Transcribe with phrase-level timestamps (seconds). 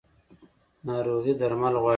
[0.87, 1.89] ناروغي درمل غواړي